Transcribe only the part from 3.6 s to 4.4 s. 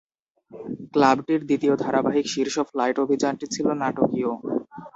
নাটকীয়।